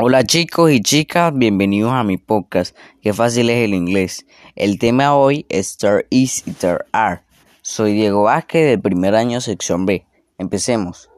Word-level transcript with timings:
Hola 0.00 0.22
chicos 0.22 0.70
y 0.70 0.80
chicas, 0.80 1.32
bienvenidos 1.34 1.90
a 1.90 2.04
mi 2.04 2.18
podcast. 2.18 2.76
Qué 3.02 3.12
fácil 3.12 3.50
es 3.50 3.64
el 3.64 3.74
inglés. 3.74 4.26
El 4.54 4.78
tema 4.78 5.16
hoy 5.16 5.44
es 5.48 5.70
Star 5.70 6.06
is 6.08 6.46
y 6.46 6.50
Star 6.50 6.86
are. 6.92 7.22
Soy 7.62 7.94
Diego 7.94 8.22
Vázquez 8.22 8.64
del 8.64 8.80
primer 8.80 9.16
año 9.16 9.40
sección 9.40 9.86
B. 9.86 10.06
Empecemos. 10.38 11.10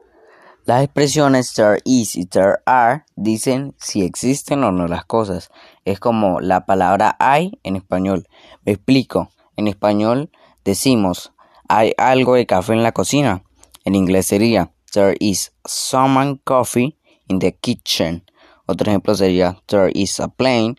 Las 0.65 0.83
expresiones 0.83 1.49
Star 1.49 1.77
is 1.85 2.15
y 2.15 2.21
Star 2.21 2.63
are 2.65 3.03
dicen 3.15 3.75
si 3.77 4.01
existen 4.01 4.63
o 4.63 4.71
no 4.71 4.87
las 4.87 5.05
cosas. 5.05 5.51
Es 5.85 5.99
como 5.99 6.39
la 6.39 6.65
palabra 6.65 7.15
hay 7.19 7.59
en 7.61 7.75
español. 7.75 8.27
Me 8.65 8.71
explico. 8.71 9.29
En 9.57 9.67
español 9.67 10.31
decimos 10.65 11.33
hay 11.69 11.93
algo 11.99 12.33
de 12.33 12.47
café 12.47 12.73
en 12.73 12.81
la 12.81 12.93
cocina. 12.93 13.43
En 13.85 13.93
inglés 13.93 14.25
sería 14.25 14.71
There 14.91 15.15
is 15.19 15.53
some 15.65 16.39
coffee 16.43 16.97
in 17.27 17.37
the 17.37 17.51
kitchen. 17.51 18.23
Otro 18.65 18.89
ejemplo 18.89 19.15
sería 19.15 19.57
There 19.67 19.91
is 19.93 20.19
a 20.19 20.27
plane 20.27 20.75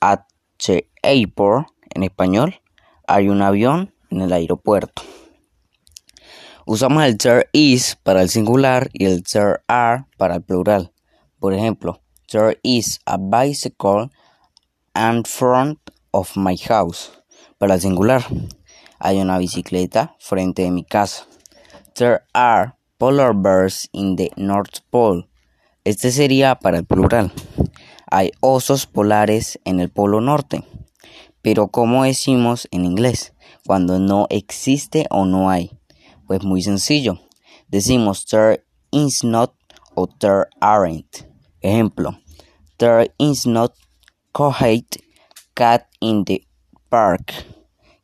at 0.00 0.20
the 0.64 0.88
airport. 1.02 1.66
En 1.94 2.02
español, 2.02 2.60
hay 3.06 3.28
un 3.28 3.42
avión 3.42 3.92
en 4.10 4.20
el 4.20 4.32
aeropuerto. 4.32 5.02
Usamos 6.66 7.02
el 7.02 7.18
there 7.18 7.48
is 7.52 7.96
para 8.02 8.22
el 8.22 8.28
singular 8.28 8.90
y 8.92 9.06
el 9.06 9.24
there 9.24 9.56
are 9.66 10.04
para 10.16 10.36
el 10.36 10.42
plural. 10.42 10.92
Por 11.40 11.52
ejemplo, 11.52 12.00
there 12.30 12.60
is 12.62 13.00
a 13.06 13.16
bicycle 13.16 14.10
in 14.94 15.24
front 15.24 15.78
of 16.12 16.36
my 16.36 16.56
house. 16.56 17.10
Para 17.58 17.74
el 17.74 17.80
singular, 17.80 18.24
hay 18.98 19.20
una 19.20 19.38
bicicleta 19.38 20.14
frente 20.18 20.62
de 20.62 20.70
mi 20.70 20.84
casa. 20.84 21.26
There 21.94 22.22
are 22.34 22.76
polar 22.98 23.34
bears 23.34 23.88
in 23.92 24.16
the 24.16 24.30
North 24.36 24.80
Pole. 24.90 25.29
Este 25.90 26.12
sería 26.12 26.54
para 26.54 26.78
el 26.78 26.84
plural. 26.84 27.32
Hay 28.08 28.30
osos 28.38 28.86
polares 28.86 29.58
en 29.64 29.80
el 29.80 29.90
Polo 29.90 30.20
Norte. 30.20 30.62
Pero 31.42 31.66
¿cómo 31.66 32.04
decimos 32.04 32.68
en 32.70 32.84
inglés 32.84 33.34
cuando 33.66 33.98
no 33.98 34.28
existe 34.30 35.08
o 35.10 35.24
no 35.24 35.50
hay? 35.50 35.72
Pues 36.28 36.44
muy 36.44 36.62
sencillo. 36.62 37.18
Decimos 37.66 38.24
there 38.26 38.62
is 38.92 39.24
not 39.24 39.52
o 39.96 40.06
there 40.06 40.44
aren't. 40.60 41.26
Ejemplo. 41.60 42.20
There 42.78 43.12
is 43.18 43.44
not 43.44 43.74
cohate 44.30 45.02
cat 45.54 45.88
in 45.98 46.24
the 46.24 46.46
park. 46.88 47.32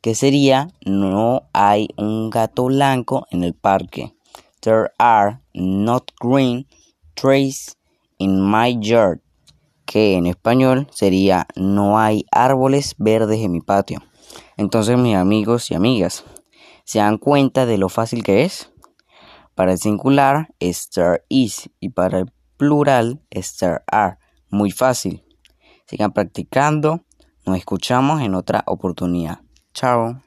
Que 0.00 0.17
sería 0.17 0.73
no 0.84 1.48
hay 1.53 1.87
un 1.97 2.31
gato 2.31 2.65
blanco 2.65 3.28
en 3.31 3.45
el 3.45 3.55
parque. 3.55 4.12
There 4.61 4.91
are 4.98 5.41
not 5.55 6.11
green 6.21 6.67
trees 7.17 7.77
in 8.19 8.41
my 8.41 8.78
yard, 8.81 9.20
que 9.84 10.14
en 10.14 10.27
español 10.27 10.86
sería 10.92 11.47
no 11.56 11.98
hay 11.98 12.25
árboles 12.31 12.95
verdes 12.98 13.41
en 13.41 13.53
mi 13.53 13.61
patio. 13.61 14.00
Entonces, 14.56 14.97
mis 14.97 15.17
amigos 15.17 15.70
y 15.70 15.75
amigas, 15.75 16.25
¿se 16.84 17.00
dan 17.00 17.19
cuenta 17.19 17.67
de 17.67 17.78
lo 17.78 17.89
fácil 17.89 18.22
que 18.22 18.44
es? 18.44 18.70
Para 19.55 19.72
el 19.72 19.78
singular 19.78 20.48
there 20.94 21.25
is 21.28 21.70
y 21.81 21.89
para 21.89 22.20
el 22.20 22.33
plural 22.56 23.20
there 23.31 23.81
are. 23.91 24.19
Muy 24.50 24.70
fácil. 24.70 25.25
Sigan 25.87 26.12
practicando. 26.12 27.05
Nos 27.44 27.56
escuchamos 27.56 28.20
en 28.20 28.34
otra 28.34 28.62
oportunidad. 28.67 29.41
Chao. 29.72 30.22